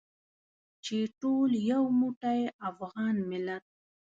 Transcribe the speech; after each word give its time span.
چې 0.83 0.97
ټول 1.19 1.49
یو 1.71 1.83
موټی 1.99 2.41
افغان 2.69 3.15
ملت. 3.29 3.63